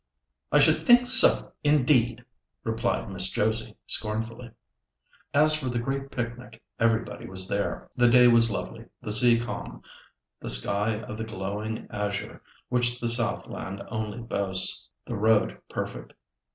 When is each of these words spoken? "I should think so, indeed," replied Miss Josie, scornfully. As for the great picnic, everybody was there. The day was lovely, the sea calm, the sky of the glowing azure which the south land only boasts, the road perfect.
"I 0.51 0.57
should 0.57 0.83
think 0.87 1.05
so, 1.05 1.51
indeed," 1.63 2.25
replied 2.63 3.11
Miss 3.11 3.29
Josie, 3.29 3.77
scornfully. 3.85 4.49
As 5.31 5.53
for 5.53 5.69
the 5.69 5.77
great 5.77 6.09
picnic, 6.09 6.59
everybody 6.79 7.27
was 7.29 7.47
there. 7.47 7.87
The 7.95 8.09
day 8.09 8.27
was 8.27 8.49
lovely, 8.49 8.85
the 9.01 9.11
sea 9.11 9.37
calm, 9.37 9.83
the 10.39 10.49
sky 10.49 10.99
of 11.01 11.19
the 11.19 11.23
glowing 11.23 11.85
azure 11.91 12.41
which 12.67 12.99
the 12.99 13.09
south 13.09 13.45
land 13.45 13.83
only 13.89 14.17
boasts, 14.23 14.89
the 15.05 15.13
road 15.15 15.61
perfect. 15.69 16.13